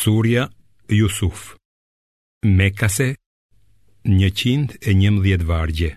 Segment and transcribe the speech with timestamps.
[0.00, 0.44] Suria,
[1.00, 1.56] Yusuf
[2.58, 3.06] Mekase,
[4.08, 5.90] një qind e njëmdhjet vargje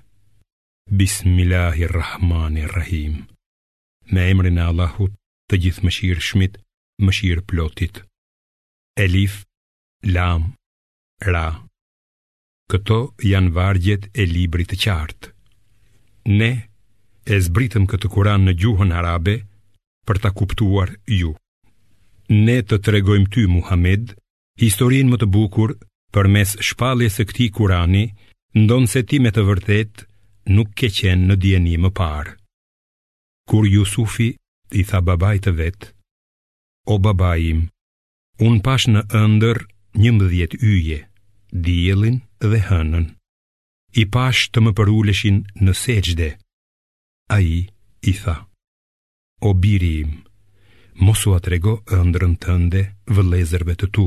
[1.02, 3.13] Bismillahirrahmanirrahim
[4.11, 5.13] Me emrin Allahut
[5.47, 6.53] të gjithë më shirë shmit,
[7.05, 7.95] më shirë plotit
[9.05, 9.34] Elif,
[10.15, 10.43] Lam,
[11.31, 11.45] Ra
[12.73, 12.99] Këto
[13.31, 15.25] janë vargjet e libri të qartë
[16.43, 16.51] Ne
[17.23, 19.35] e zbritëm këtë kuran në gjuhën arabe
[20.07, 20.89] për ta kuptuar
[21.21, 21.31] ju
[22.31, 24.13] ne të tregojmë ty Muhammed
[24.61, 25.73] historinë më të bukur
[26.14, 28.04] përmes shpalljes së këtij Kurani,
[28.55, 30.05] ndonse ti me të vërtetë
[30.55, 32.36] nuk ke qenë në dieni më parë.
[33.50, 34.30] Kur Jusufi
[34.80, 35.90] i tha babait të vet,
[36.86, 37.59] O babai im,
[38.44, 39.58] un pash në ëndër
[40.03, 40.34] 11
[40.67, 40.98] yje,
[41.64, 43.05] diellin dhe hënën.
[43.95, 46.28] I pash të më përuleshin në seqde
[47.38, 47.70] Ai
[48.02, 48.36] i tha:
[49.48, 50.12] O biri im,
[50.96, 52.82] mos u atrego ëndrën tënde
[53.16, 54.06] vëlezërve të tu,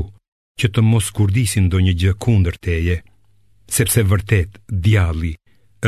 [0.59, 2.95] që të mos kurdisin do një gjë kundër teje,
[3.77, 5.33] sepse vërtet djalli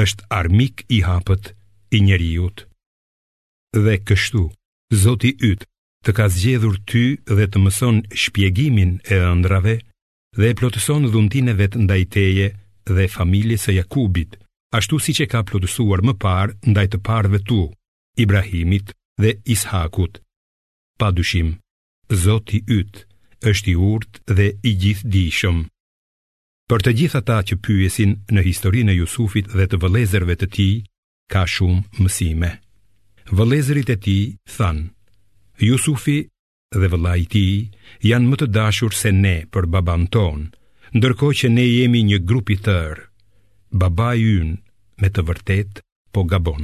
[0.03, 1.53] është armik i hapët
[1.97, 2.65] i njeriut.
[3.83, 4.43] Dhe kështu,
[4.93, 5.65] Zoti ytë
[6.05, 7.03] të ka zgjedhur ty
[7.35, 9.75] dhe të mëson shpjegimin e ëndrave
[10.39, 12.47] dhe e plotëson dhuntin e vetë ndajteje
[12.95, 14.39] dhe familje së Jakubit,
[14.73, 17.61] ashtu si që ka plotësuar më parë ndaj të parëve tu,
[18.17, 20.17] Ibrahimit dhe Ishakut,
[20.99, 21.47] pa dyshim,
[22.23, 22.93] Zoti yt
[23.51, 25.57] është i urt dhe i gjithdijshëm.
[26.69, 30.75] Për të gjithë ata që pyesin në historinë e Jusufit dhe të vëllezërve të tij,
[31.31, 32.51] ka shumë mësime.
[33.37, 34.23] Vëllezërit e tij
[34.57, 34.85] thanë:
[35.69, 36.17] Jusufi
[36.79, 37.51] dhe vëllai i tij
[38.09, 40.39] janë më të dashur se ne për baban ton,
[40.97, 42.95] ndërkohë që ne jemi një grup i tër.
[43.79, 44.55] Babai ynë
[45.01, 45.77] me të vërtetë
[46.13, 46.63] po gabon.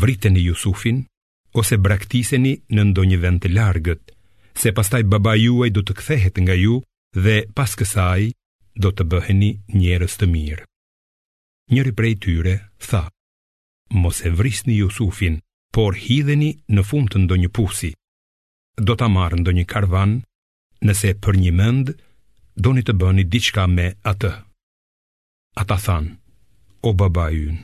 [0.00, 0.98] Vriteni Jusufin,
[1.58, 4.12] ose braktiseni në ndonjë vend të largët,
[4.58, 6.78] se pastaj baba juaj do të kthehet nga ju
[7.24, 8.28] dhe pas kësaj
[8.82, 10.64] do të bëheni njerëz të mirë.
[11.74, 12.54] Njëri prej tyre
[12.88, 13.02] tha:
[14.02, 15.40] Mos e vrisni Jusufin,
[15.74, 17.90] por hidheni në fund të ndonjë pusi.
[18.78, 20.14] Do ta marr ndonjë karvan,
[20.86, 21.90] nëse për një mend
[22.64, 24.32] doni të bëni diçka me atë.
[25.62, 26.14] Ata than:
[26.88, 27.62] O baba ynë,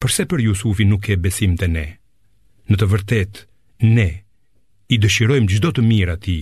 [0.00, 1.86] pse për Jusufin nuk ke besim te ne?
[2.70, 3.34] Në të vërtet,
[3.86, 4.06] ne
[4.90, 6.38] i dëshirojmë gjithdo të mirë ati.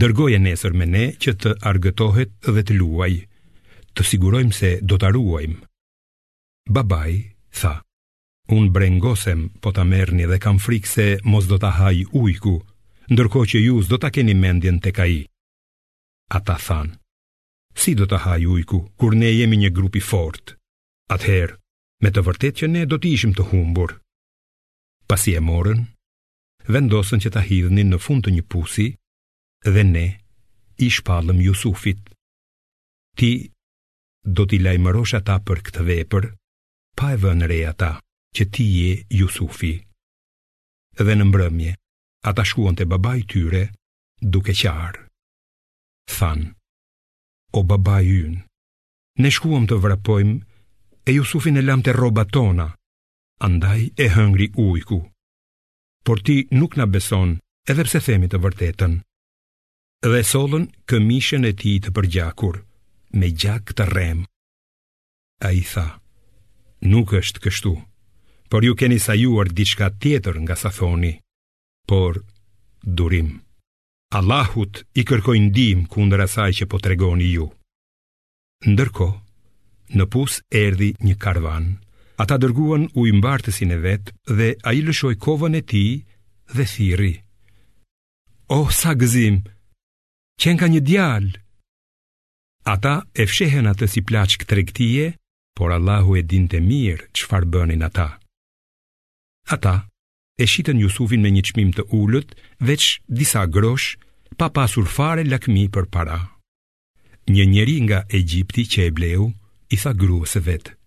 [0.00, 3.10] Dërgoj e nesër me ne që të argëtohet dhe të luaj,
[3.94, 5.60] të sigurojmë se do të arruajmë.
[6.78, 7.12] Babaj,
[7.60, 7.72] tha,
[8.56, 12.56] unë brengosem po të merni dhe kam frikë se mos do të haj ujku,
[13.14, 15.22] ndërko që ju zdo të keni mendjen të kaji.
[16.38, 16.90] Ata than,
[17.82, 20.56] si do të haj ujku, kur ne jemi një grupi fort?
[21.16, 21.56] Atëherë,
[22.04, 24.00] me të vërtet që ne do të ishim të humburë
[25.08, 25.80] pasi e morën,
[26.68, 28.88] vendosën që ta hidhnin në fund të një pusi
[29.64, 30.06] dhe ne
[30.84, 32.02] i shpallëm Jusufit.
[33.18, 33.30] Ti
[34.38, 36.24] do t'i lajmërosh ata për këtë vepër,
[36.98, 37.92] pa e vënë re ata
[38.36, 38.90] që ti je
[39.22, 39.72] Jusufi.
[41.00, 41.72] Dhe në mbrëmje,
[42.28, 43.64] ata shkuan të babaj tyre
[44.20, 45.06] duke qarë.
[46.18, 46.52] Than,
[47.58, 48.42] o babaj ynë,
[49.24, 50.38] ne shkuon të vrapojmë
[51.08, 52.68] e Jusufin e lam të roba tona–
[53.46, 54.98] andaj e hëngri ujku.
[56.06, 57.38] Por ti nuk na beson,
[57.70, 58.94] edhe pse themi të vërtetën.
[60.12, 62.60] Dhe solën këmishën e ti të përgjakur,
[63.18, 64.18] me gjak të rem.
[65.46, 65.86] A i tha,
[66.92, 67.72] nuk është kështu,
[68.50, 71.12] por ju keni sajuar diçka tjetër nga sa thoni,
[71.88, 72.14] por
[72.96, 73.38] durim.
[74.18, 77.46] Allahut i kërkoj ndihmë kundër asaj që po tregoni ju.
[78.72, 79.08] Ndërko,
[79.98, 81.74] në pus erdi një karvanë,
[82.18, 85.82] Ata dërguan u imbartësin e vetë dhe a i lëshoj kovën e ti
[86.56, 87.12] dhe thiri.
[88.56, 89.36] Oh, sa gëzim,
[90.42, 91.32] qenë ka një djalë.
[92.74, 95.06] Ata e fshehen atë si plaqë këtë rektije,
[95.56, 98.08] por Allahu e din të mirë që farë bënin ata.
[99.54, 99.76] Ata
[100.42, 102.34] e shitën Jusufin me një qmim të ullët,
[102.68, 103.94] veç disa grosh,
[104.38, 106.18] pa pasur fare lakmi për para.
[107.30, 109.30] Një njeri nga Egjipti që e bleu,
[109.74, 110.77] i tha gruës e vetë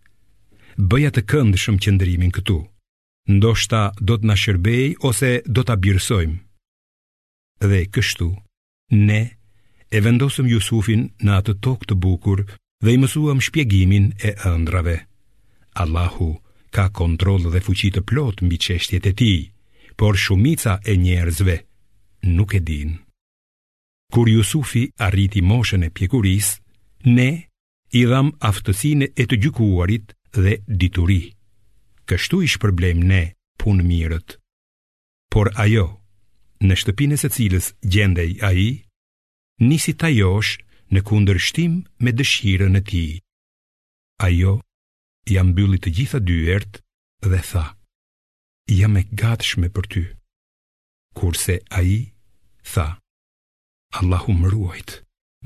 [0.80, 2.62] bëja të këndshëm qëndrimin këtu.
[3.30, 6.40] Ndoshta do të na shërbej ose do ta birsojmë.
[7.62, 8.28] Dhe kështu
[8.98, 9.22] ne
[9.92, 12.44] e vendosëm Jusufin në atë tokë të bukur
[12.82, 14.98] dhe i mësuam shpjegimin e ëndrave.
[15.84, 16.32] Allahu
[16.74, 19.42] ka kontroll dhe fuqi të plot mbi çështjet e tij,
[19.98, 21.58] por shumica e njerëzve
[22.36, 22.92] nuk e din.
[24.12, 26.48] Kur Jusufi arriti moshën e pjekuris,
[27.16, 27.48] ne
[27.94, 31.20] i dham aftësine e të gjukuarit dhe dituri.
[32.10, 33.22] Kështu ish problem ne
[33.62, 34.38] punë mirët.
[35.32, 35.86] Por ajo,
[36.64, 38.68] në shtëpinë së cilës gjendej ai,
[39.70, 40.58] nisi ta josh
[40.94, 43.12] në kundërshtim me dëshirën e tij.
[44.28, 44.54] Ajo
[45.34, 46.82] ja mbylli të gjitha dyert
[47.30, 47.66] dhe tha:
[48.78, 50.04] Jam e gatshme për ty.
[51.18, 51.96] Kurse ai
[52.74, 52.88] tha:
[54.00, 54.92] Allahu më ruajt.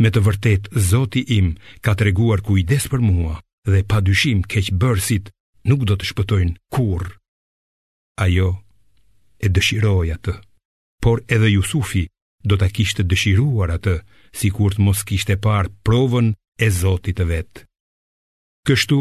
[0.02, 1.54] Me të vërtet, Zoti im
[1.84, 3.38] ka të reguar kujdes për mua
[3.72, 5.32] dhe pa dyshim keq bërësit
[5.70, 7.04] nuk do të shpëtojnë kur.
[8.26, 8.50] Ajo
[9.46, 10.34] e dëshiroj atë,
[11.04, 12.06] por edhe Jusufi
[12.46, 13.96] do të kishtë dëshiruar atë,
[14.38, 17.64] si kur të mos kishtë e parë provën e zotit të vetë.
[18.68, 19.00] Kështu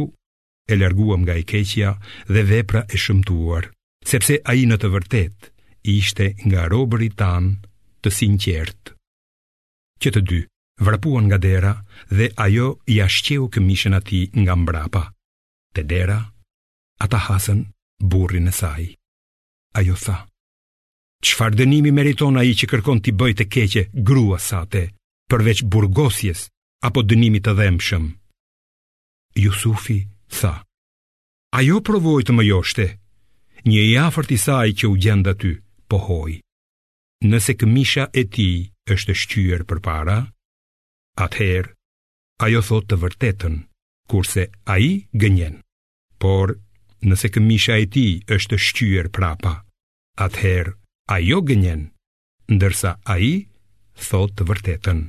[0.72, 1.90] e lërguam nga i keqja
[2.32, 3.68] dhe vepra e shëmtuar,
[4.10, 5.50] sepse a i në të vërtet
[5.96, 7.52] ishte nga robëri tanë
[8.02, 8.96] të sinqertë.
[10.02, 10.40] Që të dy,
[10.80, 15.12] vrapuan nga dera dhe ajo i ashqeu këmishën ati nga mbrapa.
[15.74, 16.18] Te dera,
[17.04, 17.60] ata hasën
[18.10, 18.84] burrin e saj.
[19.78, 20.26] Ajo tha,
[21.24, 24.82] qëfar dënimi meriton a i që kërkon t'i bëjt e keqe grua sate,
[25.30, 26.40] përveç burgosjes
[26.86, 28.04] apo dënimi të dhemshëm?
[29.42, 29.98] Jusufi
[30.38, 30.54] tha,
[31.58, 32.86] ajo provoj të më joshte,
[33.66, 35.54] një i afert i saj që u gjenda ty,
[35.90, 36.32] pohoj.
[37.30, 38.48] Nëse këmisha e ti
[38.94, 40.18] është shqyër për para,
[41.14, 41.70] Atëherë,
[42.42, 43.56] ajo thotë të vërtetën,
[44.10, 45.60] kurse a i gënjen.
[46.18, 46.56] Por,
[47.06, 48.06] nëse këmisha e ti
[48.36, 49.52] është shqyër prapa,
[50.26, 50.74] atëherë,
[51.14, 51.84] ajo gënjen,
[52.50, 53.30] ndërsa a i
[54.08, 55.02] thotë të vërtetën.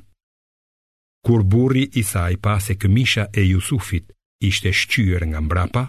[1.25, 4.11] Kur burri i saj pa se këmisha e Jusufit
[4.45, 5.83] ishte shqyër nga mbrapa,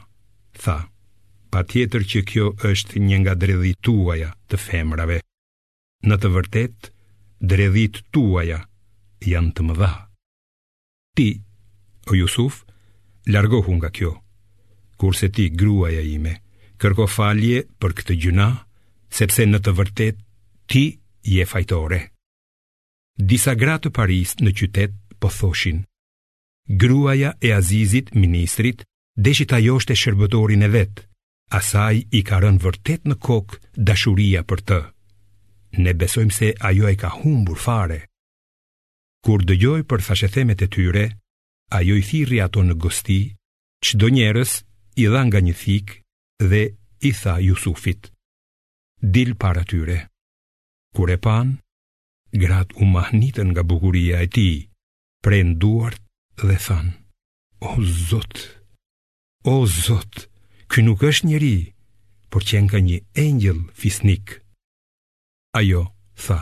[0.62, 0.78] tha,
[1.52, 5.20] pa tjetër që kjo është një nga dredhi tuaja të femrave.
[6.08, 6.92] Në të vërtetë,
[7.36, 8.62] Dredhit tuaja
[9.20, 9.90] janë të mëdha
[11.16, 11.30] Ti,
[12.06, 12.56] o Jusuf,
[13.26, 14.10] largohu nga kjo
[15.00, 16.34] Kurse ti, gruaja ime,
[16.80, 18.48] kërko falje për këtë gjuna
[19.18, 20.18] Sepse në të vërtet,
[20.70, 20.82] ti
[21.36, 22.00] je fajtore
[23.32, 25.80] Disa gratë të Paris në qytet po thoshin
[26.84, 28.82] Gruaja e Azizit, ministrit,
[29.16, 31.06] deshi ta joshte shërbëtorin e vetë
[31.62, 34.82] Asaj i ka rënë vërtet në kokë dashuria për të
[35.80, 38.02] Ne besojmë se ajo e ka humbur fare
[39.26, 41.00] Kur dëgjoj për fashethemet e tyre,
[41.74, 43.16] ajo i thiri ato në gosti,
[43.82, 44.52] qdo njerës
[45.02, 45.86] i dha nga një thik
[46.50, 46.60] dhe
[47.10, 48.12] i tha Jusufit.
[49.14, 49.96] Dil para tyre.
[50.94, 51.50] Kur e pan,
[52.42, 54.48] grat u mahnitën nga bukuria e ti,
[55.24, 55.98] pre nduart
[56.46, 56.86] dhe than,
[57.68, 57.72] O
[58.06, 58.34] Zot,
[59.52, 60.14] o Zot,
[60.70, 61.56] ky nuk është njeri,
[62.30, 64.38] por që ka një engjëll fisnik.
[65.58, 65.82] Ajo,
[66.24, 66.38] tha,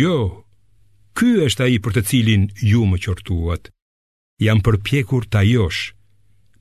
[0.00, 0.20] jo, jo,
[1.18, 3.64] Ky është ai për të cilin ju më qortuat.
[4.46, 5.80] Jam përpjekur ta josh,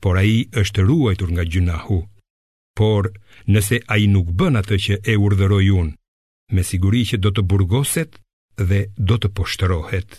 [0.01, 1.99] por ai është ruajtur nga gjunahu.
[2.77, 3.03] Por
[3.53, 5.93] nëse ai nuk bën atë që e urdhëroi unë,
[6.55, 8.17] me siguri që do të burgoset
[8.69, 10.09] dhe do të poshtrohet.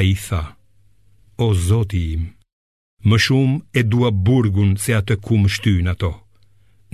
[0.00, 0.42] Ai tha:
[1.46, 2.24] O Zoti im,
[3.08, 6.12] më shumë e dua burgun se atë ku më shtyn ato.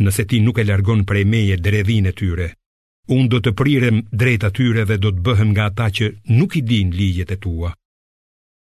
[0.05, 2.49] Nëse ti nuk e largon prej meje dredhin e tyre,
[3.11, 6.07] Unë do të prirem drejt atyre dhe do të bëhem nga ata që
[6.39, 7.73] nuk i din ligjet e tua.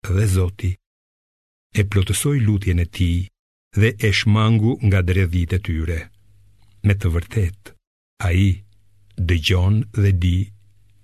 [0.07, 3.09] Dhe Zoti e plotësoj lutjen e ti
[3.79, 5.99] dhe e shmangu nga dredhit e tyre.
[6.87, 7.73] Me të vërtet,
[8.23, 8.63] a i
[9.27, 10.37] dë gjon dhe di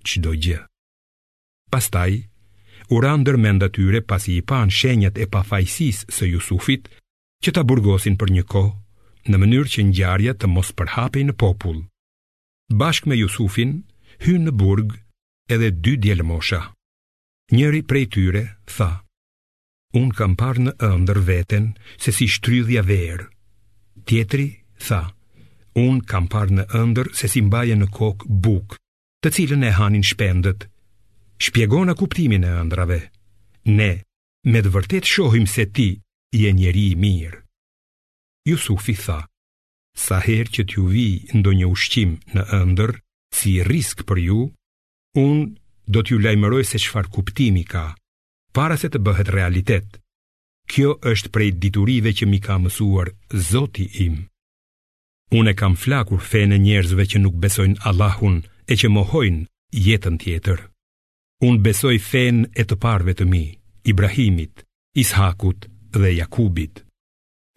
[0.06, 0.58] që do gjë.
[1.72, 2.12] Pastaj,
[2.96, 6.88] u randër mend atyre pasi i pan shenjat e pafajsisë së Jusufit,
[7.44, 8.72] që ta burgosin për një kohë,
[9.30, 11.84] në mënyrë që gjarja të mos përhapin popullë
[12.72, 13.84] bashk me Jusufin,
[14.24, 14.92] hy në burg
[15.48, 16.74] edhe dy djelmosha.
[17.52, 19.04] Njëri prej tyre tha,
[19.96, 23.26] unë kam parë në ëndër veten se si shtrydhja verë.
[24.04, 24.48] Tjetri
[24.84, 25.14] tha,
[25.80, 28.76] unë kam parë në ëndër se si mbaje në kokë bukë,
[29.24, 30.68] të cilën e hanin shpendët.
[31.40, 33.00] Shpjegona kuptimin e ëndrave.
[33.72, 33.94] Ne,
[34.52, 35.88] me të vërtet shohim se ti,
[36.36, 37.40] je njeri i mirë.
[38.48, 39.22] Jusufi tha,
[40.06, 41.06] sa herë që t'ju vi
[41.38, 42.92] ndo një ushqim në ëndër,
[43.38, 44.40] si risk për ju,
[45.22, 45.46] unë
[45.92, 47.84] do t'ju lajmëroj se qfar kuptimi ka,
[48.56, 49.88] para se të bëhet realitet.
[50.70, 53.08] Kjo është prej diturive që mi ka mësuar
[53.50, 54.16] zoti im.
[55.38, 58.36] Unë e kam flakur fe në njerëzve që nuk besojnë Allahun
[58.68, 59.46] e që mohojnë
[59.86, 60.58] jetën tjetër.
[61.48, 63.44] Unë besoj fen e të parve të mi,
[63.90, 64.54] Ibrahimit,
[65.02, 65.60] Ishakut
[66.00, 66.84] dhe Jakubit.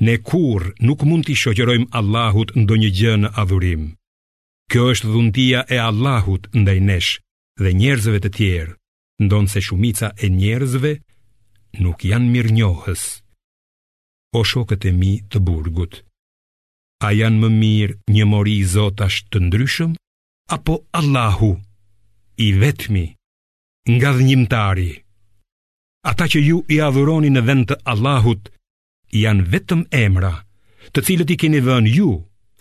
[0.07, 3.81] Ne kur nuk mund t'i shoqërojmë Allahut ndo një gjë në adhurim.
[4.71, 7.11] Kjo është dhuntia e Allahut ndaj nesh
[7.61, 8.73] dhe njerëzve të tjerë,
[9.25, 10.91] ndonë se shumica e njerëzve
[11.85, 13.03] nuk janë mirë njohës.
[14.39, 16.01] O shokët e mi të burgut,
[17.07, 19.91] a janë më mirë një mori i zotash të ndryshëm,
[20.57, 21.51] apo Allahu,
[22.41, 23.05] i vetmi,
[23.93, 24.91] nga dhënjimtari?
[26.11, 28.55] Ata që ju i adhuroni në vend të Allahut, të
[29.11, 30.31] janë vetëm emra,
[30.95, 32.11] të cilët i keni vënë ju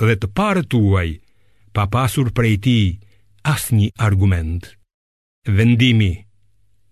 [0.03, 1.09] dhe të parët tuaj,
[1.75, 2.79] pa pasur prej ti
[3.53, 4.65] asnjë argument.
[5.59, 6.13] Vendimi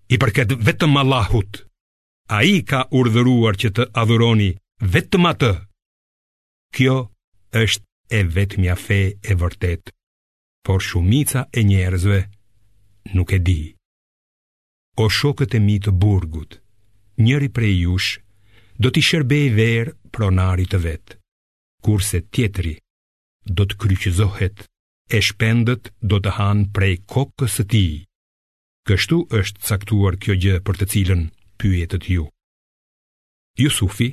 [0.08, 1.64] i përket vetëm Allahut.
[2.30, 4.50] Ai ka urdhëruar që të adhuroni
[4.94, 5.52] vetëm atë.
[6.76, 6.96] Kjo
[7.62, 7.84] është
[8.18, 8.98] e vetmja fe
[9.30, 9.90] e vërtet,
[10.64, 12.18] por shumica e njerëzve
[13.16, 13.60] nuk e di.
[15.00, 16.58] O shokët e mi të burgut,
[17.24, 18.10] njëri prej jush
[18.82, 21.16] do t'i shërbej verë pronarit të vetë,
[21.84, 22.76] kurse tjetëri
[23.50, 24.60] do të kryqëzohet,
[25.08, 27.82] e shpendët do të hanë prej kokës të ti.
[28.88, 31.22] Kështu është caktuar kjo gjë për të cilën
[31.60, 32.26] pyjetët ju.
[33.58, 34.08] Jusufi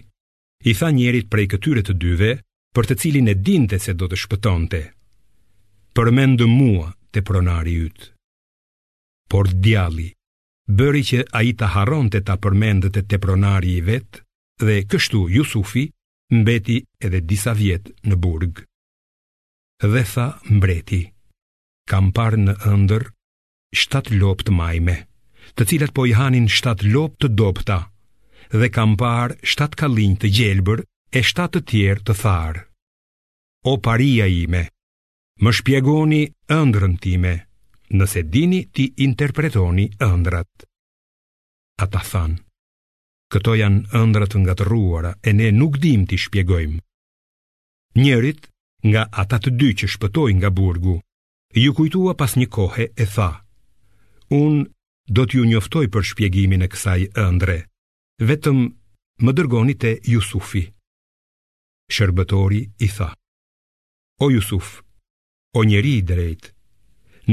[0.64, 2.32] i tha njerit prej këtyre të dyve
[2.76, 4.82] për të cilin e dinte se do të shpëtonte.
[5.96, 8.08] Përmendë mua të pronari ytë.
[9.32, 10.10] Por djali,
[10.72, 14.25] bëri që a i të haronte të përmendët e të pronari i vetë,
[14.64, 15.84] dhe kështu Jusufi
[16.36, 18.62] mbeti edhe disa vjetë në burg.
[19.84, 21.00] Dhe tha mbreti,
[21.92, 23.04] kam parë në ëndër
[23.82, 24.96] shtatë lopë të majme,
[25.60, 27.80] të cilat po i hanin shtatë lopë të dopta,
[28.56, 30.86] dhe kam parë shtatë kalinjë të gjelbër
[31.20, 32.64] e shtatë të tjerë të tharë.
[33.72, 34.64] O paria ime,
[35.44, 36.22] më shpjegoni
[36.60, 37.36] ëndrën time,
[38.00, 40.68] nëse dini ti interpretoni ëndrat.
[41.84, 42.38] Ata thanë,
[43.36, 46.78] Këto janë ëndrat nga të ruara e ne nuk dim t'i shpjegojmë.
[48.00, 48.46] Njerit,
[48.88, 50.94] nga ata të dy që shpëtoi nga burgu,
[51.60, 53.28] ju kujtua pas një kohe e tha,
[54.40, 54.62] unë
[55.16, 57.58] do t'ju njoftoj për shpjegimin e kësaj ëndre,
[58.30, 58.60] vetëm
[59.24, 60.64] më dërgoni te Jusufi.
[61.92, 63.10] Shërbëtori i tha,
[64.24, 64.72] o Jusuf,
[65.60, 66.54] o njeri i drejt,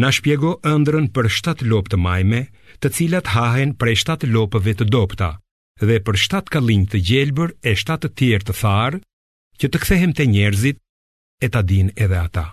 [0.02, 2.42] na shpjego ëndrën për 7 lopë të majme,
[2.82, 5.30] të cilat hahen prej 7 lopëve të dopta,
[5.80, 8.98] dhe për shtatë kalinj të gjelbër e shtatë të tjerë të tharë,
[9.60, 10.78] që të kthehem të njerëzit
[11.40, 12.46] e ta din edhe ata.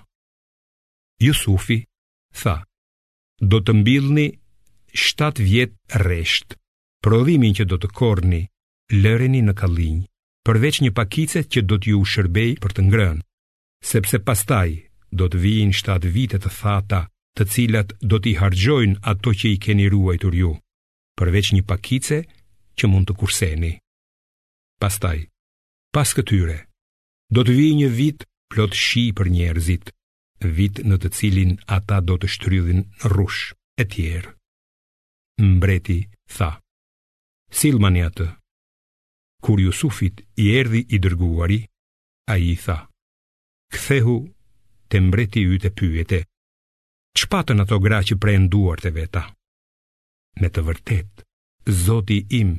[1.20, 1.80] Jusufi
[2.42, 2.56] tha,
[3.52, 4.28] do të mbilni
[5.06, 6.56] 7 vjetë reshtë,
[7.04, 8.42] prodhimin që do të korni,
[9.02, 10.00] lëreni në kalinj,
[10.48, 13.20] përveç një pakicet që do t'ju shërbej për të ngrën,
[13.92, 14.70] sepse pastaj
[15.20, 17.04] do të vijin 7 vite të thata
[17.38, 20.52] të cilat do t'i hargjojnë ato që i keni ruajtur ju
[21.20, 22.18] përveç një pakice
[22.80, 23.72] që mund të kurseni.
[24.80, 25.20] Pastaj,
[25.96, 26.56] pas këtyre,
[27.36, 29.92] do të vijë një vit plot shi për njerëzit,
[30.60, 33.44] vit në të cilin ata do të shtrydhin rrush rush
[33.82, 34.32] e tjerë.
[35.50, 35.98] Mbreti
[36.38, 36.50] tha,
[37.60, 38.26] Silmani atë,
[39.46, 41.60] kur Jusufit i erdi i dërguari,
[42.30, 42.78] a i tha,
[43.74, 44.18] Kthehu
[44.90, 46.20] të mbreti ju të pyete,
[47.20, 49.24] Çpatën ato gra që prej nduar të veta?
[50.40, 51.24] Me të vërtet,
[51.86, 52.52] Zoti im,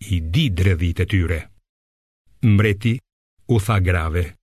[0.00, 1.50] i di drevit e tyre.
[2.44, 2.98] Mreti
[3.46, 4.36] u tha grave,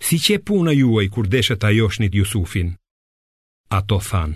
[0.00, 2.74] si që puna juaj kur deshet ajoshnit Jusufin?
[3.68, 4.34] Ato than,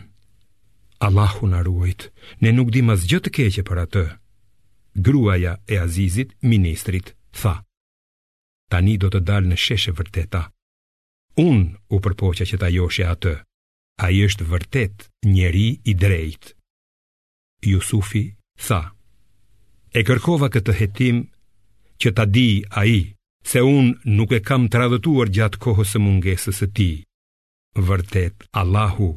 [0.98, 2.10] Allahu në ruajt,
[2.40, 4.04] ne nuk di mas gjëtë keqe për atë.
[5.04, 7.64] Gruaja e Azizit, ministrit, tha,
[8.70, 10.44] tani do të dalë në sheshe vërteta.
[11.40, 13.34] Unë u përpoqa që ta joshe atë,
[14.04, 16.54] a i është vërtet njeri i drejt.
[17.66, 18.28] Jusufi
[18.66, 18.84] tha,
[19.94, 21.18] E kërkova këtë hetim
[22.02, 22.96] që ta di a i,
[23.46, 26.88] se unë nuk e kam tradhëtuar gjatë kohës e mungesës e ti.
[27.78, 29.12] Vërtet, Allahu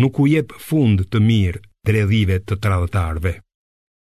[0.00, 3.32] nuk u jep fund të mirë dredhive të tradhëtarve.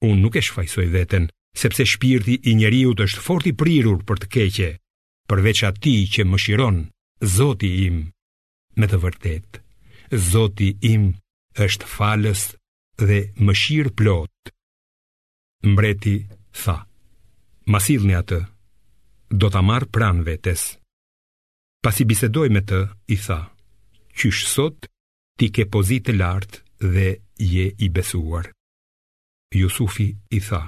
[0.06, 1.26] Unë nuk e shfajsoj veten,
[1.58, 4.70] sepse shpirti i njeriut është fort i prirur për të keqe,
[5.30, 6.84] përveç ati që më shiron,
[7.38, 7.98] Zoti im.
[8.78, 9.62] Me të vërtetë,
[10.30, 11.14] Zoti im
[11.66, 12.50] është falës
[13.02, 14.55] dhe mëshirë plotë
[15.70, 16.16] mbreti
[16.64, 16.78] tha
[17.74, 18.40] Masilni atë
[19.42, 20.66] Do të marë pran vetes
[21.86, 23.40] Pas i bisedoj me të, i tha
[24.20, 24.86] Qysh sot,
[25.38, 27.08] ti ke pozitë lartë dhe
[27.54, 28.52] je i besuar
[29.58, 30.08] Jusufi
[30.38, 30.62] i tha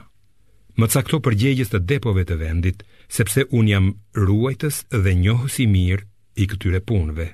[0.78, 2.82] Më cakto përgjegjës të depove të vendit
[3.18, 6.06] Sepse unë jam ruajtës dhe njohës i mirë
[6.44, 7.30] i këtyre punve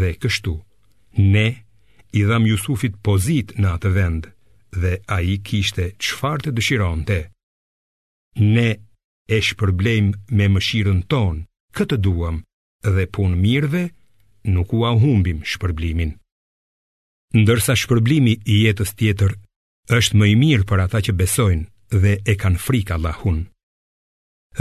[0.00, 0.56] Dhe kështu,
[1.20, 1.46] ne
[2.18, 4.32] i dham Jusufit pozit në atë vendë
[4.70, 7.18] dhe a i kishte qfar të dëshiron të.
[8.42, 8.68] Ne
[9.34, 11.42] e shpërblem me mëshirën ton,
[11.76, 12.42] këtë duam,
[12.94, 13.84] dhe punë mirëve,
[14.54, 16.12] nuk u ahumbim shpërblimin.
[17.40, 19.32] Ndërsa shpërblimi i jetës tjetër
[19.98, 23.38] është më i mirë për ata që besojnë dhe e kanë frikë Allahun.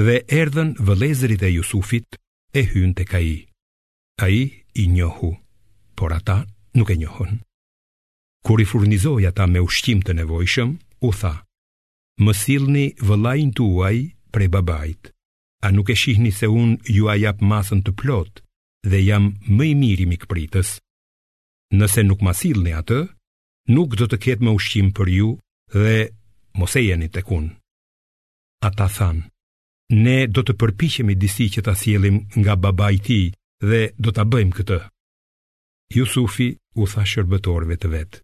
[0.06, 2.20] Dhe erdhën vëlezërit e Jusufit
[2.54, 3.38] e hynë të ka i.
[4.20, 5.32] A i i njohu,
[5.98, 6.38] por ata
[6.78, 7.38] nuk e njohën.
[8.48, 10.70] Kur i furnizoi ata me ushqim të nevojshëm,
[11.08, 11.34] u tha:
[12.24, 13.98] "Më sillni vëllain tuaj
[14.34, 15.02] prej babait.
[15.66, 18.34] A nuk e shihni se un ju a jap masën të plot
[18.92, 19.26] dhe jam
[19.56, 20.70] më i miri mikpritës?
[21.80, 23.00] Nëse nuk ma sillni atë,
[23.76, 25.30] nuk do të ketë më ushqim për ju
[25.84, 25.98] dhe
[26.60, 27.46] mos e jeni tek un."
[28.68, 29.18] Ata than:
[30.06, 33.26] "Ne do të përpiqemi disi që ta sjellim nga babai i tij
[33.70, 34.80] dhe do ta bëjmë këtë."
[35.98, 36.48] Jusufi
[36.82, 38.18] u tha shërbëtorëve të vetë,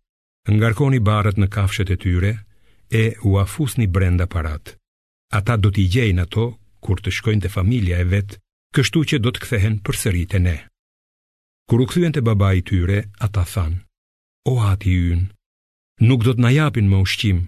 [0.51, 2.31] ngarkoni barët në kafshët e tyre
[2.91, 4.75] e u afusni brenda parat.
[5.31, 6.47] Ata do t'i gjejnë ato
[6.83, 8.37] kur të shkojnë të familja e vetë,
[8.75, 10.57] kështu që do të kthehen për sërit e ne.
[11.69, 13.79] Kur u këthujen të baba i tyre, ata thanë,
[14.51, 15.29] o ati ynë,
[16.03, 17.39] nuk do të na japin më ushqim,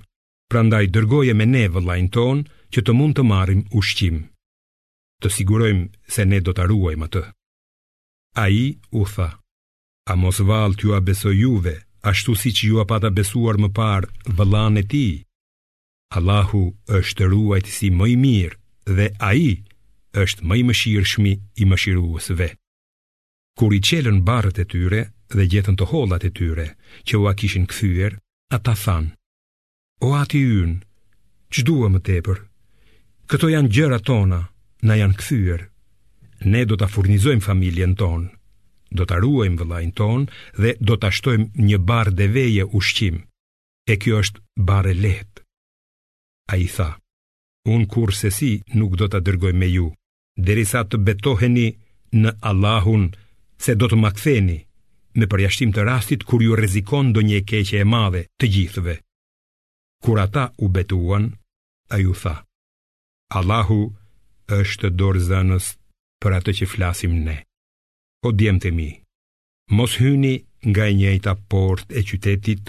[0.48, 4.24] prandaj dërgoje me ne vëllajnë tonë që të mund të marim ushqim.
[5.20, 7.24] Të sigurojmë se ne do të arruajmë atë.
[8.40, 9.28] A i u tha,
[10.08, 11.76] a mos val t'ju a beso juve,
[12.10, 14.08] ashtu si që ju apata besuar më parë
[14.38, 15.08] vëllan e ti,
[16.18, 16.62] Allahu
[16.98, 18.58] është të ruajtë si mëj mirë
[18.98, 19.54] dhe aji
[20.24, 20.74] është mëj më
[21.12, 22.48] shmi i mëshiruësve.
[23.58, 25.02] Kur i qelen barët e tyre
[25.38, 26.68] dhe gjetën të hollat e tyre
[27.08, 28.12] që ua kishin këthyër,
[28.56, 29.12] ata thanë,
[30.06, 30.78] o ati ynë,
[31.54, 32.38] që duë më tepër,
[33.30, 34.42] këto janë gjëra tona,
[34.88, 35.62] na janë këthyër,
[36.52, 38.28] ne do të furnizojmë familjen tonë,
[38.94, 42.68] Do të ruajmë vëllajnë tonë dhe do të ashtojmë një barë dhe veje
[43.88, 45.42] e kjo është barë lehtë.
[46.52, 46.88] A i tha,
[47.70, 49.92] unë kur se si nuk do të dërgoj me ju,
[50.38, 51.68] derisa të betoheni
[52.16, 53.12] në Allahun
[53.62, 54.58] se do të maktheni
[55.20, 58.98] me përjashtim të rastit kur ju rezikon do një keqe e madhe të gjithve.
[60.04, 61.30] Kur ata u betuan,
[61.94, 62.40] a ju tha,
[63.38, 63.84] Allahu
[64.58, 65.76] është dorë zënës
[66.22, 67.45] për atë që flasim ne
[68.28, 68.90] o djemë të mi,
[69.78, 70.36] mos hyni
[70.70, 71.20] nga i
[71.52, 72.66] port e qytetit,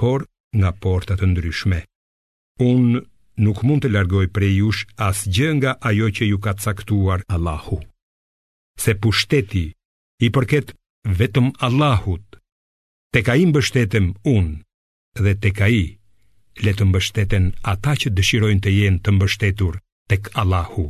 [0.00, 0.20] por
[0.58, 1.78] nga portat të ndryshme.
[2.70, 3.00] Unë
[3.44, 7.78] nuk mund të largoj prej jush as gjë nga ajo që ju ka caktuar Allahu.
[8.82, 9.64] Se pushteti
[10.24, 10.68] i përket
[11.20, 12.26] vetëm Allahut,
[13.12, 14.56] te ka i mbështetem unë
[15.24, 15.84] dhe te ka i
[16.64, 19.74] le të mbështeten ata që dëshirojnë të jenë të mbështetur
[20.12, 20.86] tek Allahu.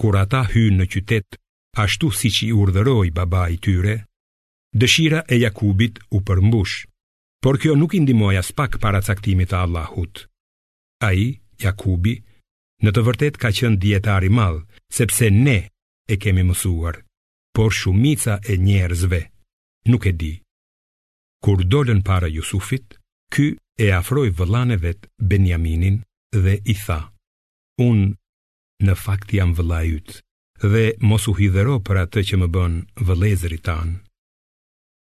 [0.00, 1.28] Kur ata hynë në qytet,
[1.76, 3.94] ashtu si që i urdhëroj baba i tyre,
[4.80, 6.86] dëshira e Jakubit u përmbush,
[7.42, 10.26] por kjo nuk indimoj as pak para caktimit të Allahut.
[11.06, 11.28] A i,
[11.62, 12.16] Jakubi,
[12.82, 14.64] në të vërtet ka qënë djetari malë,
[14.98, 15.58] sepse ne
[16.12, 16.96] e kemi mësuar,
[17.54, 19.20] por shumica e njerëzve
[19.90, 20.34] nuk e di.
[21.44, 22.98] Kur dolën para Jusufit,
[23.32, 23.46] ky
[23.80, 26.00] e afroj vëllane vetë Benjaminin
[26.42, 27.00] dhe i tha,
[27.86, 28.08] unë
[28.84, 30.18] në fakt jam vëllajytë
[30.68, 32.74] dhe mos u hidhero për atë që më bën
[33.08, 33.96] vëlezëri tanë.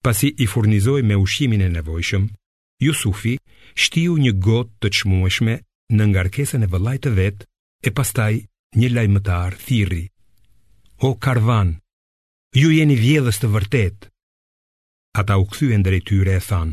[0.04, 2.28] Pasi i furnizoi me ushqimin e nevojshëm,
[2.82, 3.36] Jusufi
[3.76, 5.58] shtiu një gotë të çmueshme
[5.94, 7.44] në ngarkesën e vëllait të vet,
[7.86, 8.34] e pastaj
[8.80, 10.08] një lajmëtar thirri:
[11.06, 11.76] "O karvan,
[12.58, 14.10] ju jeni vjedhës të vërtet."
[15.22, 16.70] Ata u kthyen drejt tyre e than: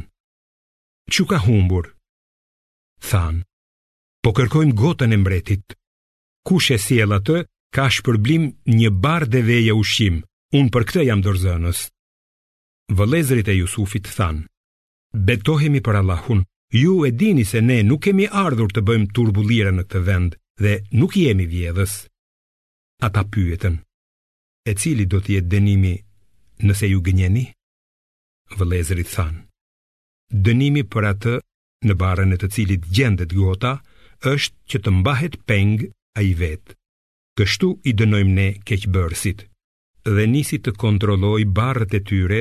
[1.12, 1.84] "Çu ka humbur?"
[3.08, 3.42] Than:
[4.22, 5.66] "Po kërkojmë gotën e mbretit."
[6.48, 7.36] Kush e sjell atë
[7.74, 8.44] ka shpërblim
[8.78, 10.22] një bar dhe veje ushim,
[10.56, 11.82] unë për këtë jam dorzënës.
[12.98, 14.46] Vëlezrit e Jusufit thanë,
[15.28, 19.84] betohemi për Allahun, ju e dini se ne nuk kemi ardhur të bëjmë turbulire në
[19.88, 21.98] këtë vend dhe nuk jemi vjedhës.
[23.08, 23.76] Ata pyetën,
[24.68, 25.94] e cili do të jetë dënimi
[26.66, 27.44] nëse ju gënjeni?
[28.56, 29.44] Vëlezrit thanë,
[30.48, 31.34] dënimi për atë
[31.86, 33.76] në barën e të cilit gjendet gota
[34.32, 35.76] është që të mbahet peng
[36.18, 36.77] a i vetë.
[37.38, 39.42] Kështu i dënojmë ne keqëbërësit,
[40.16, 42.38] dhe nisi të kontrolloj barët e tyre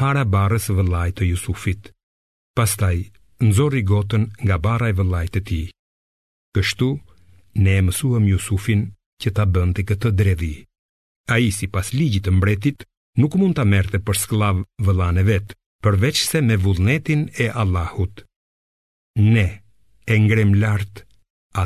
[0.00, 1.90] para barës vëllajtë të Jusufit.
[2.56, 3.02] Pastaj,
[3.44, 5.60] nëzori gotën nga baraj vëllajtë të ti.
[6.56, 6.88] Kështu,
[7.62, 8.86] ne e mësuëm Jusufin
[9.20, 10.54] që ta bëndi këtë dredhi.
[11.28, 12.88] A i si pas ligjit të mbretit,
[13.20, 18.24] nuk mund të merte për sklav vëllane vetë, përveç se me vullnetin e Allahut.
[19.28, 19.46] Ne
[20.08, 21.04] e ngrem lartë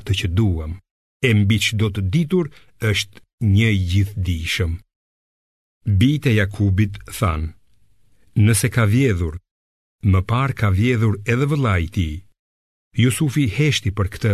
[0.01, 0.82] atë që duëm
[1.29, 2.49] e mbi që do të ditur
[2.93, 3.21] është
[3.55, 4.73] një gjithë dishëm.
[6.01, 7.51] Bite Jakubit thanë,
[8.47, 9.35] nëse ka vjedhur,
[10.13, 12.09] më par ka vjedhur edhe vëlla i ti,
[13.03, 14.33] Jusufi heshti për këtë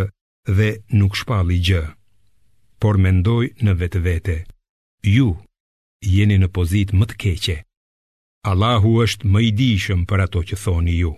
[0.56, 1.84] dhe nuk shpalli gjë,
[2.82, 4.38] por mendoj në vetë vete,
[5.14, 5.28] ju
[6.14, 7.56] jeni në pozit më të keqe.
[8.50, 11.12] Allahu është më i dishëm për ato që thoni ju.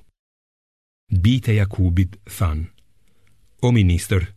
[1.24, 2.66] Bite Jakubit thanë,
[3.66, 4.28] o ministër,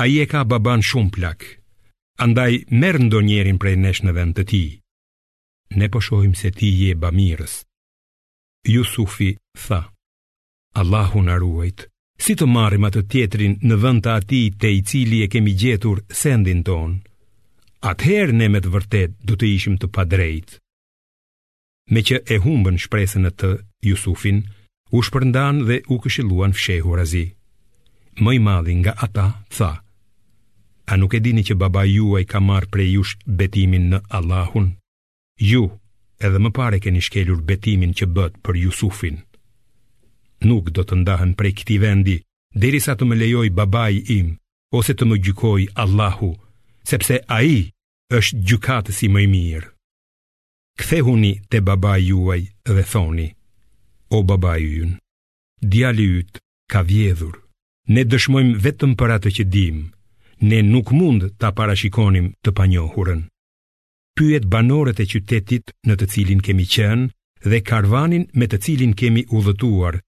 [0.00, 1.40] A je ka baban shumë plak
[2.24, 4.62] Andaj merë ndo njerin prej nesh në vend të ti
[5.76, 7.58] Ne po shohim se ti je ba mirës
[8.74, 9.28] Jusufi
[9.64, 9.82] tha
[10.80, 11.84] Allahu në ruajt
[12.24, 16.00] Si të marim atë tjetrin në vend të ati të i cili e kemi gjetur
[16.20, 16.92] sendin ton,
[17.92, 20.52] atëherë ne me të vërtet du të ishim të padrejt.
[21.90, 23.50] Me që e humbën shpresën e të,
[23.88, 24.38] Jusufin,
[24.94, 27.24] u shpërndan dhe u këshiluan fshehurazi
[28.20, 29.72] më i madhi nga ata, tha
[30.92, 34.74] A nuk e dini që baba juaj ka marë prej jush betimin në Allahun?
[35.40, 35.64] Ju,
[36.20, 39.22] edhe më pare keni shkelur betimin që bët për Jusufin
[40.44, 42.16] Nuk do të ndahen prej këti vendi
[42.52, 44.36] Deri sa të më lejoj babaj im
[44.76, 46.32] Ose të më gjykoj Allahu
[46.84, 47.56] Sepse a i
[48.12, 49.70] është gjykatë si më i mirë
[50.80, 53.28] Kthehuni te babaj juaj dhe thoni
[54.12, 54.92] O babaj jun
[55.62, 57.41] Djali jut ka vjedhur
[57.90, 59.78] Ne dëshmojmë vetëm për atë që dim
[60.46, 63.24] Ne nuk mund të parashikonim të panjohurën
[64.16, 69.24] Pyet banorët e qytetit në të cilin kemi qenë Dhe karvanin me të cilin kemi
[69.34, 69.98] udhëtuar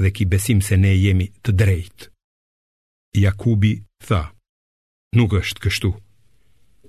[0.00, 2.08] Dhe ki besim se ne jemi të drejt
[3.20, 3.74] Jakubi
[4.08, 4.22] tha
[5.16, 5.92] Nuk është kështu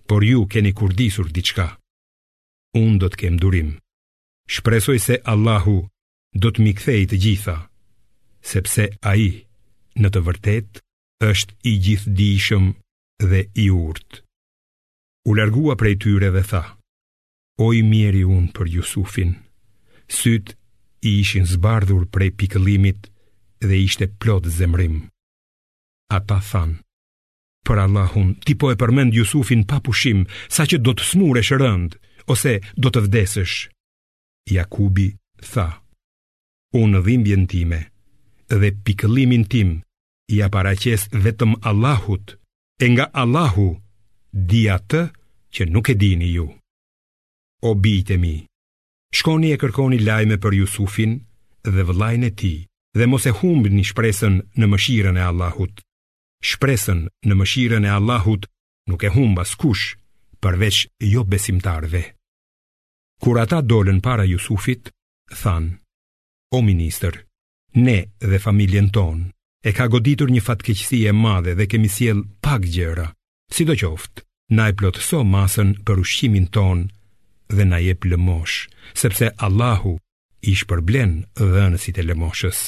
[0.08, 1.68] Por ju keni kurdisur diçka
[2.84, 3.76] Unë do të kem durim
[4.48, 5.78] Shpresoj se Allahu
[6.34, 7.58] do të mikthej të gjitha
[8.54, 9.30] Sepse a i
[10.00, 10.80] në të vërtet
[11.28, 12.66] është i gjithdijshëm
[13.30, 14.22] dhe i urt.
[15.30, 16.64] U largua prej tyre dhe tha,
[17.60, 19.34] o i mjeri unë për Jusufin,
[20.08, 20.56] syt
[21.10, 23.10] i ishin zbardhur prej pikëlimit
[23.66, 25.02] dhe ishte plot zemrim.
[26.18, 26.78] Ata than,
[27.68, 32.00] për Allahun, ti po e përmend Jusufin pa pushim, sa që do të smure rënd
[32.34, 33.58] ose do të vdesësh.
[34.56, 35.10] Jakubi
[35.52, 35.68] tha,
[36.82, 37.80] unë dhimbjen time
[38.50, 39.76] dhe pikëlimin tim,
[40.32, 42.28] i ja paraqes vetëm Allahut,
[42.84, 43.68] e nga Allahu
[44.50, 45.02] di atë
[45.54, 46.46] që nuk e dini ju.
[47.70, 48.36] O bijtë mi,
[49.18, 51.14] shkoni e kërkoni lajme për Jusufin
[51.74, 52.60] dhe vëllajnë e tij
[52.98, 55.74] dhe mos e humbni shpresën në mëshirën e Allahut.
[56.50, 58.44] Shpresën në mëshirën e Allahut
[58.90, 59.86] nuk e humb askush
[60.44, 60.78] përveç
[61.14, 62.04] jo besimtarve.
[63.22, 64.84] Kur ata dolën para Jusufit,
[65.42, 65.66] than:
[66.56, 67.16] O ministër,
[67.84, 67.98] ne
[68.30, 69.26] dhe familjen tonë
[69.62, 73.08] e ka goditur një fatkeqësi e madhe dhe kemi sjell pak gjëra.
[73.56, 74.22] Sidoqoftë,
[74.56, 76.80] na e plotëso masën për ushqimin ton
[77.56, 78.70] dhe na jep lëmosh,
[79.02, 79.96] sepse Allahu
[80.50, 81.12] i shpërblen
[81.54, 82.60] dhënësit e lëmoshës.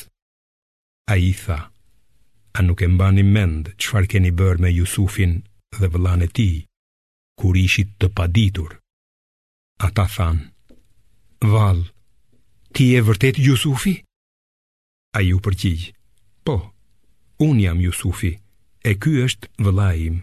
[1.13, 1.59] A i tha,
[2.51, 5.39] a nuk e mba një mend qëfar keni bërë me Jusufin
[5.79, 6.49] dhe vëllan e ti,
[7.39, 8.71] kur ishit të paditur?
[9.81, 10.39] A ta than,
[11.53, 11.79] val,
[12.73, 13.95] ti e vërtet Jusufi?
[15.17, 15.91] A ju përgjigj:
[16.45, 16.57] po,
[17.47, 18.29] Unë jam Jusufi,
[18.85, 20.17] e ky është vëlajim.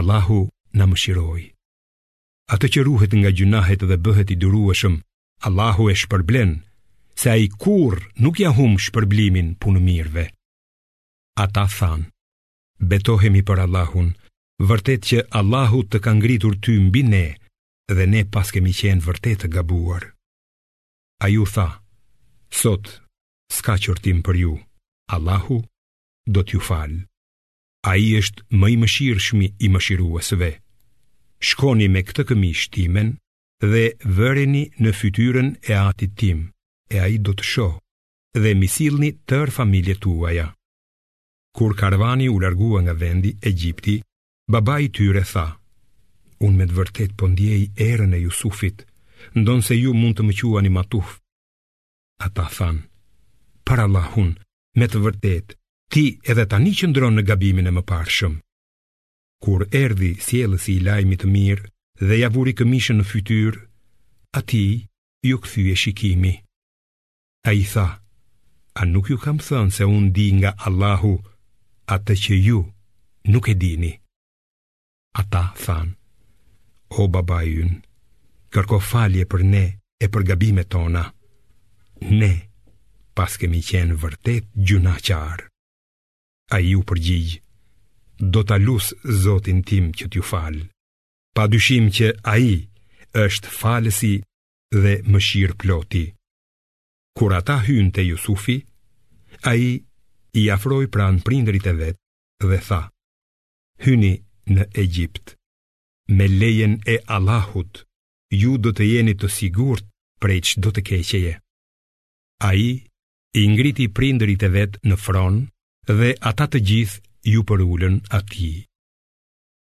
[0.00, 0.38] Allahu
[0.74, 1.42] në më shiroj.
[2.60, 4.94] të që ruhet nga gjunahet dhe bëhet i durueshëm,
[5.46, 6.50] Allahu e shpërblen,
[7.20, 10.26] se a i kur nuk ja hum shpërblimin punë mirëve.
[11.44, 12.00] Ata than,
[12.92, 14.08] betohemi për Allahun,
[14.70, 17.26] vërtet që Allahu të ka ngritur ty mbi ne,
[17.96, 20.02] dhe ne pas kemi qenë vërtet të gabuar.
[21.24, 21.68] A ju tha,
[22.62, 22.84] sot,
[23.56, 24.54] s'ka qërtim për ju,
[25.16, 25.58] Allahu,
[26.26, 27.00] do t'ju falë.
[27.90, 30.52] A i është më i mëshirëshmi i mëshiruesve.
[31.42, 33.16] Shkoni me këtë këmi shtimen
[33.62, 33.84] dhe
[34.18, 36.44] vëreni në fytyren e atit tim,
[36.94, 37.68] e a i do të sho
[38.38, 40.46] dhe misilni tër familje tuaja.
[41.56, 43.98] Kur karvani u largua nga vendi, Egjipti,
[44.48, 45.46] baba i tyre tha,
[46.40, 48.86] unë me të vërtet pëndjej po erën e Jusufit,
[49.36, 51.18] ndonë se ju mund të më quani matuf.
[52.24, 52.78] Ata than,
[53.66, 54.38] para lahun,
[54.78, 55.56] me të vërtet,
[55.92, 58.38] ti edhe tani që ndronë në gabimin e më parëshëm.
[59.44, 61.68] Kur erdi sielës i lajmi të mirë
[62.08, 63.58] dhe javuri këmishën në fytyr,
[64.40, 64.62] ati
[65.28, 65.36] ju
[65.74, 66.32] e shikimi.
[67.48, 68.00] A i tha,
[68.74, 71.12] a nuk ju kam thënë se unë di nga Allahu
[71.96, 72.60] atë që ju
[73.32, 73.92] nuk e dini.
[75.20, 75.92] Ata thanë,
[77.00, 77.82] o baba jynë,
[78.52, 79.66] kërko falje për ne
[80.00, 81.04] e për gabime tona.
[82.20, 82.32] Ne,
[83.14, 85.51] pas kemi qenë vërtet gjuna qarë
[86.56, 87.38] a ju përgjigjë
[88.34, 90.64] Do të lusë zotin tim që t'ju falë
[91.36, 92.54] Pa dyshim që a i
[93.26, 94.12] është falësi
[94.84, 96.02] dhe më shirë ploti
[97.18, 98.58] Kur ata hynë të Jusufi
[99.48, 99.70] A i
[100.40, 102.82] i afroj pranë prindrit e vetë dhe tha
[103.84, 104.12] Hyni
[104.56, 105.34] në Egjipt
[106.18, 107.82] Me lejen e Allahut
[108.42, 109.88] Ju do të jeni të sigurt
[110.24, 111.34] prej që do të keqeje
[112.50, 112.70] A i
[113.40, 115.44] i ngriti prindrit e vetë në fronë
[115.88, 118.52] dhe ata të gjithë ju përullën ati.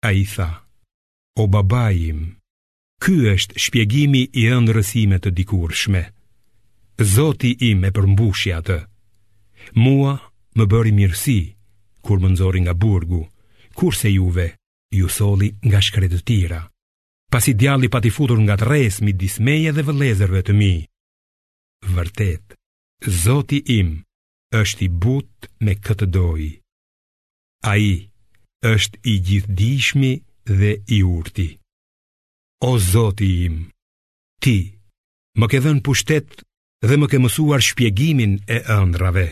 [0.06, 0.64] A i tha,
[1.40, 2.20] o babajim,
[3.00, 6.04] ky është shpjegimi i ëndërësime të dikur shme.
[7.00, 8.78] Zoti im e përmbushja të.
[9.76, 10.12] Mua
[10.56, 11.40] më bëri mirësi,
[12.04, 13.22] kur më nëzori nga burgu,
[13.76, 14.50] kur se juve
[14.92, 16.60] ju soli nga shkretë tira.
[17.32, 20.74] Pas i djalli pa t'i futur nga të resmi, dismeje dhe vëlezerve të mi.
[21.94, 22.58] Vërtet,
[23.22, 24.02] Zoti im,
[24.58, 26.48] është i but me këtë doj
[27.72, 27.90] A i
[28.70, 30.10] është i gjithdishmi
[30.58, 31.46] dhe i urti
[32.68, 33.60] O Zoti im,
[34.42, 34.56] ti
[35.38, 36.42] më ke dhenë pushtet
[36.86, 39.28] dhe më ke mësuar shpjegimin e ëndrave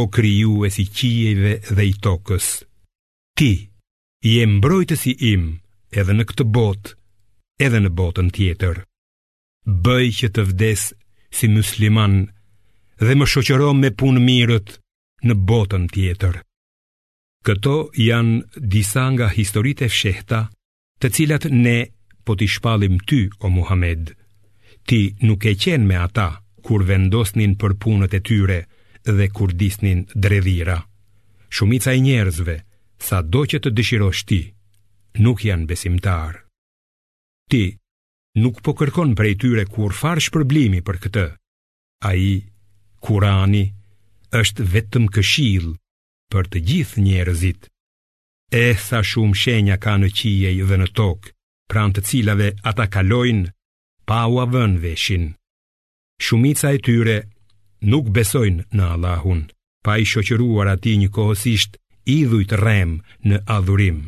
[0.00, 2.48] O kryu e si qijeve dhe i tokës
[3.38, 3.50] Ti
[4.32, 5.44] je mbrojtësi im
[5.98, 6.92] edhe në këtë botë
[7.66, 8.82] edhe në botën tjetër
[9.84, 10.82] Bëj që të vdes
[11.38, 12.36] si musliman nështë
[13.06, 14.68] dhe më shoqëro me punë mirët
[15.28, 16.40] në botën tjetër.
[17.46, 20.40] Këto janë disa nga historitë e fshehta,
[21.00, 21.78] të cilat ne
[22.24, 24.10] po ti shpallim ty o Muhammed.
[24.88, 26.28] Ti nuk e qen me ata
[26.66, 28.58] kur vendosnin për punët e tyre
[29.06, 30.82] dhe kur disnin dredhira.
[31.54, 32.56] Shumica e njerëzve,
[33.06, 34.40] sado që të dëshirosh ti,
[35.22, 36.42] nuk janë besimtar.
[37.50, 37.62] Ti
[38.42, 41.26] nuk po kërkon prej tyre kur farsh për blimi për këtë.
[42.04, 42.50] Ai
[43.04, 43.64] Kurani
[44.40, 45.68] është vetëm këshill
[46.32, 47.68] për të gjithë njerëzit.
[48.52, 51.32] E sa shumë shenja ka në qiej dhe në tokë,
[51.70, 53.52] pranë të cilave ata kalojnë
[54.08, 55.26] pa u avën veshin.
[56.24, 57.16] Shumica e tyre
[57.92, 59.42] nuk besojnë në Allahun,
[59.84, 61.76] pa i shoqëruar ati një kohësisht
[62.18, 62.94] idhuj të rem
[63.28, 64.00] në adhurim.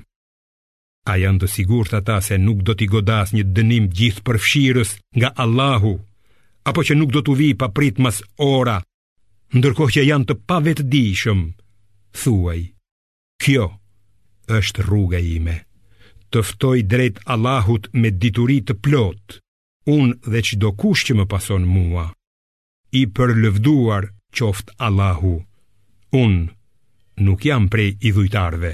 [1.10, 4.96] A janë të sigur të ata se nuk do t'i godas një dënim gjithë përfshirës
[5.18, 5.94] nga Allahu,
[6.68, 8.78] apo që nuk do t'u vi pa prit mas ora,
[9.56, 11.40] ndërkohë që janë të pa vetë dishëm,
[12.22, 12.60] thuaj,
[13.42, 13.66] kjo
[14.60, 15.56] është rruga ime,
[16.34, 19.38] tëftoj drejt Allahut me diturit të plot,
[19.96, 22.04] unë dhe që do kush që më pason mua,
[23.00, 25.36] i për lëvduar qoft Allahu,
[26.22, 28.72] unë nuk jam prej i dhujtarve.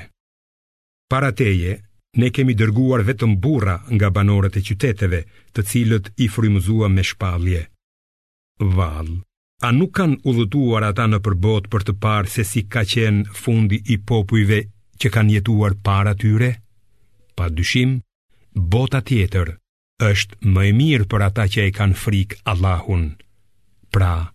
[1.11, 1.72] Para teje,
[2.18, 5.20] ne kemi dërguar vetëm burra nga banorët e qyteteve,
[5.55, 7.62] të cilët i frymëzuam me shpallje.
[8.56, 9.06] Val,
[9.62, 13.78] a nuk kanë udhëtuar ata në përbot për të parë se si ka qenë fundi
[13.92, 14.60] i popujve
[15.00, 16.50] që kanë jetuar para tyre?
[17.36, 17.98] Pa dyshim,
[18.54, 19.52] bota tjetër
[20.08, 23.04] është më e mirë për ata që e kanë frikë Allahun.
[23.92, 24.32] Pra,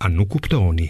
[0.00, 0.88] a nuk kuptoni?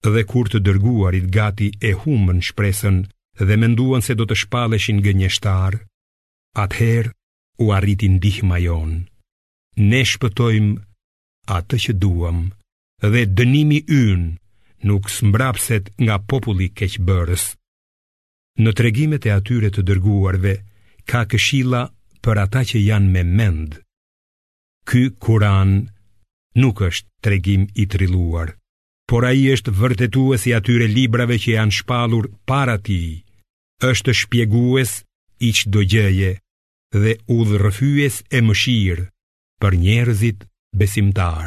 [0.00, 3.02] Dhe kur të dërguarit gati e humën shpresën
[3.46, 5.76] dhe menduan se do të shpaleshin gënjeshtar,
[6.56, 7.12] atëherë
[7.64, 9.04] u arriti ndihma jonë.
[9.80, 10.88] Ne shpëtojmë
[11.58, 12.38] atë që duam
[13.12, 14.28] dhe dënimi ynë
[14.88, 17.44] nuk smbrapset nga populli keqbërës
[18.64, 20.52] në tregimet e atyre të dërguarve
[21.10, 21.82] ka këshilla
[22.24, 23.78] për ata që janë me mend
[24.90, 25.72] ky kuran
[26.62, 28.48] nuk është tregim i trilluar
[29.10, 33.00] por ai është vërtetuesi i atyre librave që janë shpallur para ti
[33.90, 34.92] është shpjegues
[35.46, 36.32] i çdo gjëje
[37.02, 39.06] dhe udhrrëfyes e mëshirë
[39.62, 40.40] për njerëzit
[40.80, 41.38] besimtarë